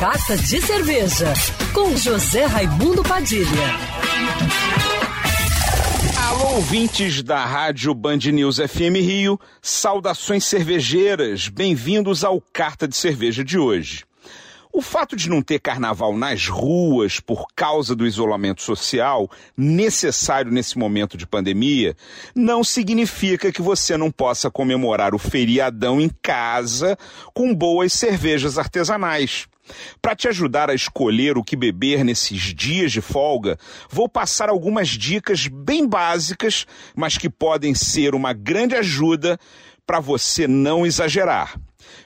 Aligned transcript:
Carta 0.00 0.34
de 0.34 0.62
Cerveja, 0.62 1.34
com 1.74 1.94
José 1.94 2.46
Raimundo 2.46 3.02
Padilha. 3.02 3.44
Alô, 6.26 6.54
ouvintes 6.54 7.22
da 7.22 7.44
Rádio 7.44 7.92
Band 7.92 8.16
News 8.32 8.56
FM 8.56 8.96
Rio, 8.96 9.38
saudações 9.60 10.46
cervejeiras, 10.46 11.48
bem-vindos 11.48 12.24
ao 12.24 12.40
Carta 12.40 12.88
de 12.88 12.96
Cerveja 12.96 13.44
de 13.44 13.58
hoje. 13.58 14.06
O 14.72 14.80
fato 14.80 15.14
de 15.14 15.28
não 15.28 15.42
ter 15.42 15.58
carnaval 15.58 16.16
nas 16.16 16.48
ruas 16.48 17.20
por 17.20 17.48
causa 17.54 17.94
do 17.94 18.06
isolamento 18.06 18.62
social 18.62 19.30
necessário 19.54 20.50
nesse 20.50 20.78
momento 20.78 21.18
de 21.18 21.26
pandemia 21.26 21.94
não 22.34 22.64
significa 22.64 23.52
que 23.52 23.60
você 23.60 23.98
não 23.98 24.10
possa 24.10 24.50
comemorar 24.50 25.14
o 25.14 25.18
feriadão 25.18 26.00
em 26.00 26.08
casa 26.22 26.96
com 27.34 27.54
boas 27.54 27.92
cervejas 27.92 28.56
artesanais. 28.56 29.46
Para 30.00 30.16
te 30.16 30.28
ajudar 30.28 30.70
a 30.70 30.74
escolher 30.74 31.36
o 31.36 31.44
que 31.44 31.56
beber 31.56 32.04
nesses 32.04 32.54
dias 32.54 32.92
de 32.92 33.00
folga, 33.00 33.58
vou 33.88 34.08
passar 34.08 34.48
algumas 34.48 34.88
dicas 34.88 35.46
bem 35.46 35.86
básicas, 35.86 36.66
mas 36.94 37.18
que 37.18 37.30
podem 37.30 37.74
ser 37.74 38.14
uma 38.14 38.32
grande 38.32 38.74
ajuda 38.74 39.38
para 39.86 40.00
você 40.00 40.46
não 40.46 40.86
exagerar. 40.86 41.58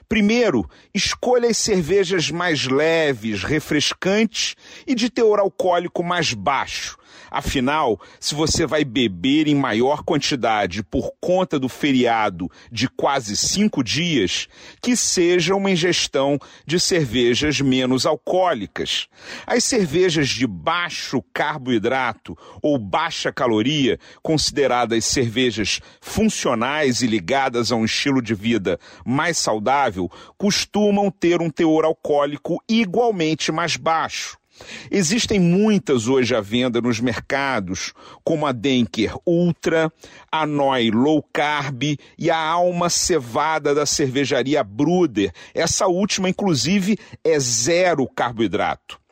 Primeiro, 0.07 0.69
escolha 0.93 1.49
as 1.49 1.57
cervejas 1.57 2.29
mais 2.29 2.65
leves, 2.65 3.43
refrescantes 3.43 4.55
e 4.85 4.93
de 4.93 5.09
teor 5.09 5.39
alcoólico 5.39 6.03
mais 6.03 6.33
baixo. 6.33 6.97
Afinal, 7.31 7.99
se 8.19 8.35
você 8.35 8.65
vai 8.65 8.83
beber 8.83 9.47
em 9.47 9.55
maior 9.55 10.03
quantidade 10.03 10.83
por 10.83 11.11
conta 11.19 11.59
do 11.59 11.67
feriado 11.67 12.49
de 12.71 12.87
quase 12.87 13.35
cinco 13.35 13.83
dias, 13.83 14.47
que 14.81 14.95
seja 14.95 15.55
uma 15.55 15.71
ingestão 15.71 16.37
de 16.65 16.79
cervejas 16.79 17.59
menos 17.61 18.05
alcoólicas. 18.05 19.07
As 19.45 19.63
cervejas 19.63 20.29
de 20.29 20.45
baixo 20.47 21.21
carboidrato 21.33 22.37
ou 22.61 22.77
baixa 22.77 23.31
caloria, 23.31 23.99
consideradas 24.21 25.05
cervejas 25.05 25.79
funcionais 26.01 27.01
e 27.01 27.07
ligadas 27.07 27.71
a 27.71 27.75
um 27.75 27.85
estilo 27.85 28.21
de 28.21 28.33
vida 28.33 28.79
mais 29.05 29.37
saudável, 29.37 29.94
costumam 30.37 31.11
ter 31.11 31.41
um 31.41 31.49
teor 31.49 31.85
alcoólico 31.85 32.61
igualmente 32.67 33.51
mais 33.51 33.75
baixo. 33.75 34.37
Existem 34.89 35.39
muitas 35.39 36.07
hoje 36.07 36.33
à 36.33 36.39
venda 36.39 36.79
nos 36.79 36.99
mercados, 36.99 37.93
como 38.23 38.45
a 38.45 38.51
Denker 38.51 39.15
Ultra, 39.25 39.91
a 40.31 40.45
Noi 40.45 40.91
Low 40.91 41.23
Carb 41.33 41.97
e 42.17 42.31
a 42.31 42.37
Alma 42.37 42.89
Cevada 42.89 43.75
da 43.75 43.85
cervejaria 43.85 44.63
Bruder. 44.63 45.33
Essa 45.53 45.87
última, 45.87 46.29
inclusive, 46.29 46.97
é 47.23 47.37
zero 47.39 48.07
carboidrato. 48.07 49.04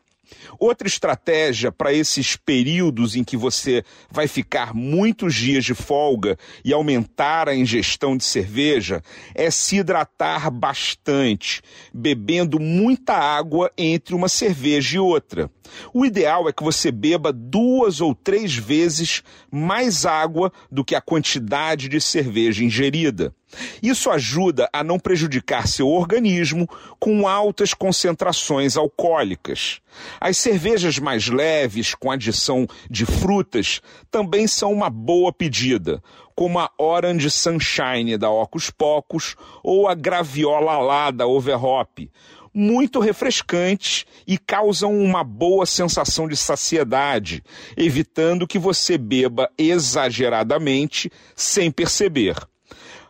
Outra 0.58 0.86
estratégia 0.86 1.72
para 1.72 1.92
esses 1.92 2.36
períodos 2.36 3.16
em 3.16 3.24
que 3.24 3.36
você 3.36 3.84
vai 4.10 4.28
ficar 4.28 4.74
muitos 4.74 5.34
dias 5.34 5.64
de 5.64 5.74
folga 5.74 6.38
e 6.64 6.72
aumentar 6.72 7.48
a 7.48 7.54
ingestão 7.54 8.16
de 8.16 8.24
cerveja 8.24 9.02
é 9.34 9.50
se 9.50 9.76
hidratar 9.76 10.50
bastante, 10.50 11.62
bebendo 11.92 12.60
muita 12.60 13.14
água 13.14 13.70
entre 13.76 14.14
uma 14.14 14.28
cerveja 14.28 14.96
e 14.96 14.98
outra. 15.00 15.50
O 15.92 16.04
ideal 16.04 16.48
é 16.48 16.52
que 16.52 16.62
você 16.62 16.90
beba 16.90 17.32
duas 17.32 18.00
ou 18.00 18.14
três 18.14 18.54
vezes 18.54 19.22
mais 19.50 20.04
água 20.04 20.52
do 20.70 20.84
que 20.84 20.94
a 20.94 21.00
quantidade 21.00 21.88
de 21.88 22.00
cerveja 22.00 22.64
ingerida. 22.64 23.34
Isso 23.82 24.10
ajuda 24.10 24.68
a 24.72 24.82
não 24.82 24.98
prejudicar 24.98 25.68
seu 25.68 25.88
organismo 25.88 26.68
com 26.98 27.28
altas 27.28 27.72
concentrações 27.72 28.76
alcoólicas. 28.76 29.80
As 30.24 30.38
cervejas 30.38 30.98
mais 30.98 31.28
leves, 31.28 31.94
com 31.94 32.10
adição 32.10 32.66
de 32.88 33.04
frutas, 33.04 33.82
também 34.10 34.46
são 34.46 34.72
uma 34.72 34.88
boa 34.88 35.30
pedida, 35.30 36.02
como 36.34 36.58
a 36.58 36.70
Orange 36.78 37.30
Sunshine 37.30 38.16
da 38.16 38.30
Ocus 38.30 38.70
Pocos 38.70 39.36
ou 39.62 39.86
a 39.86 39.94
Graviola 39.94 40.78
Lá 40.78 41.10
da 41.10 41.26
Overhop 41.26 42.10
muito 42.54 43.00
refrescantes 43.00 44.06
e 44.26 44.38
causam 44.38 44.96
uma 44.96 45.22
boa 45.22 45.66
sensação 45.66 46.26
de 46.26 46.36
saciedade, 46.36 47.42
evitando 47.76 48.46
que 48.46 48.58
você 48.58 48.96
beba 48.96 49.50
exageradamente 49.58 51.10
sem 51.36 51.70
perceber. 51.70 52.36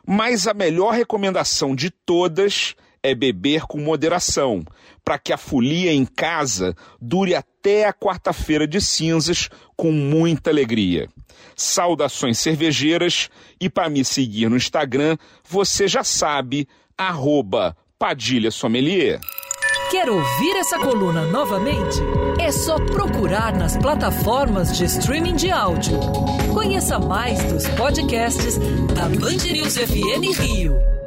Mas 0.05 0.49
a 0.49 0.55
melhor 0.55 0.95
recomendação 0.95 1.77
de 1.77 1.91
todas 1.91 2.75
é 3.05 3.15
beber 3.15 3.67
com 3.67 3.79
moderação, 3.79 4.65
para 5.05 5.19
que 5.19 5.31
a 5.31 5.37
folia 5.37 5.93
em 5.93 6.07
casa 6.07 6.75
dure 6.99 7.35
até 7.35 7.85
a 7.87 7.93
quarta-feira 7.93 8.67
de 8.67 8.81
cinzas 8.81 9.51
com 9.77 9.93
muita 9.93 10.49
alegria. 10.49 11.07
Saudações 11.55 12.39
cervejeiras 12.39 13.29
e 13.61 13.69
para 13.69 13.91
me 13.91 14.03
seguir 14.03 14.49
no 14.49 14.57
Instagram, 14.57 15.19
você 15.47 15.87
já 15.87 16.03
sabe, 16.03 16.67
arroba 16.97 17.77
Padilha 17.99 18.51
Sommelier. 18.51 19.21
Quer 19.91 20.09
ouvir 20.09 20.57
essa 20.57 20.79
coluna 20.79 21.27
novamente? 21.27 22.01
É 22.41 22.51
só 22.51 22.77
procurar 22.77 23.55
nas 23.55 23.77
plataformas 23.77 24.77
de 24.77 24.85
streaming 24.87 25.37
de 25.37 25.51
áudio. 25.51 26.01
Conheça 26.53 26.99
mais 26.99 27.45
dos 27.45 27.69
podcasts 27.69 28.59
da 28.95 29.09
Band 29.09 29.45
News 29.53 29.77
FM 29.77 30.41
Rio. 30.41 31.04